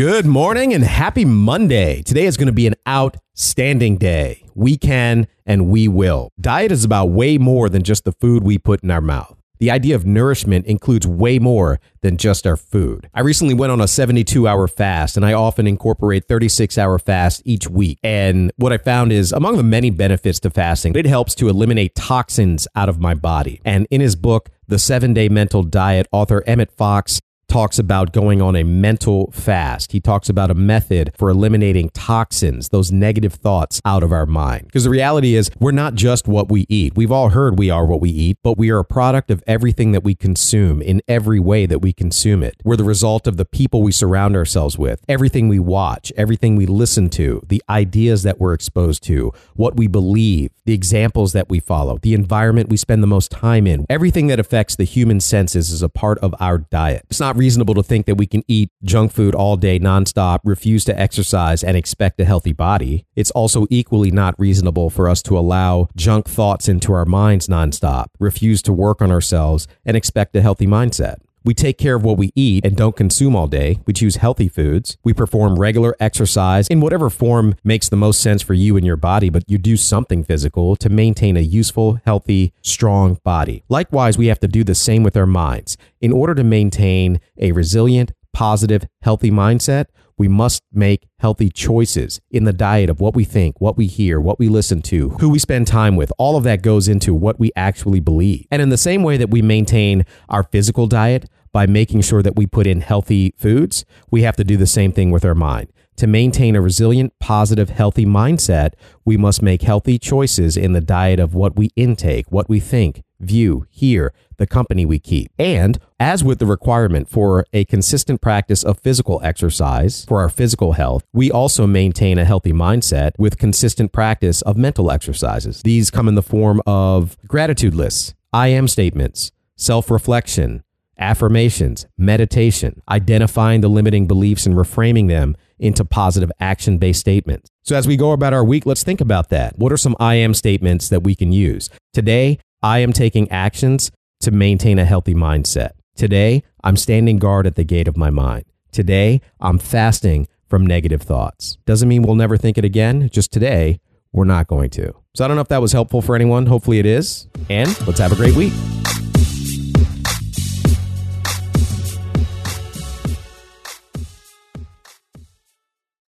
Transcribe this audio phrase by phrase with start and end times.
[0.00, 2.00] Good morning and happy Monday.
[2.00, 4.46] Today is going to be an outstanding day.
[4.54, 6.30] We can and we will.
[6.40, 9.36] Diet is about way more than just the food we put in our mouth.
[9.58, 13.10] The idea of nourishment includes way more than just our food.
[13.12, 17.42] I recently went on a 72 hour fast and I often incorporate 36 hour fast
[17.44, 17.98] each week.
[18.02, 21.94] And what I found is among the many benefits to fasting, it helps to eliminate
[21.94, 23.60] toxins out of my body.
[23.66, 28.40] And in his book, The Seven Day Mental Diet, author Emmett Fox talks about going
[28.40, 29.90] on a mental fast.
[29.90, 34.66] He talks about a method for eliminating toxins, those negative thoughts out of our mind.
[34.66, 36.94] Because the reality is, we're not just what we eat.
[36.94, 39.90] We've all heard we are what we eat, but we are a product of everything
[39.92, 42.54] that we consume in every way that we consume it.
[42.64, 46.66] We're the result of the people we surround ourselves with, everything we watch, everything we
[46.66, 51.58] listen to, the ideas that we're exposed to, what we believe, the examples that we
[51.58, 53.84] follow, the environment we spend the most time in.
[53.90, 57.04] Everything that affects the human senses is a part of our diet.
[57.10, 60.84] It's not reasonable to think that we can eat junk food all day nonstop, refuse
[60.84, 63.06] to exercise, and expect a healthy body.
[63.16, 68.08] It's also equally not reasonable for us to allow junk thoughts into our minds nonstop,
[68.18, 71.16] refuse to work on ourselves, and expect a healthy mindset.
[71.44, 73.78] We take care of what we eat and don't consume all day.
[73.86, 74.98] We choose healthy foods.
[75.02, 78.96] We perform regular exercise in whatever form makes the most sense for you and your
[78.96, 83.64] body, but you do something physical to maintain a useful, healthy, strong body.
[83.68, 85.76] Likewise, we have to do the same with our minds.
[86.00, 89.86] In order to maintain a resilient, positive, healthy mindset,
[90.20, 94.20] we must make healthy choices in the diet of what we think, what we hear,
[94.20, 96.12] what we listen to, who we spend time with.
[96.18, 98.46] All of that goes into what we actually believe.
[98.50, 102.36] And in the same way that we maintain our physical diet by making sure that
[102.36, 105.72] we put in healthy foods, we have to do the same thing with our mind.
[105.96, 108.72] To maintain a resilient, positive, healthy mindset,
[109.04, 113.02] we must make healthy choices in the diet of what we intake, what we think,
[113.20, 115.30] view, hear, the company we keep.
[115.38, 120.72] And as with the requirement for a consistent practice of physical exercise for our physical
[120.72, 125.62] health, we also maintain a healthy mindset with consistent practice of mental exercises.
[125.62, 130.62] These come in the form of gratitude lists, I am statements, self reflection,
[130.98, 137.50] affirmations, meditation, identifying the limiting beliefs and reframing them into positive action based statements.
[137.62, 139.58] So, as we go about our week, let's think about that.
[139.58, 141.68] What are some I am statements that we can use?
[141.92, 143.90] Today, I am taking actions
[144.20, 145.70] to maintain a healthy mindset.
[145.96, 148.44] Today, I'm standing guard at the gate of my mind.
[148.70, 151.56] Today, I'm fasting from negative thoughts.
[151.64, 153.08] Doesn't mean we'll never think it again.
[153.10, 153.80] Just today,
[154.12, 154.94] we're not going to.
[155.14, 156.46] So I don't know if that was helpful for anyone.
[156.46, 157.28] Hopefully it is.
[157.48, 158.52] And let's have a great week.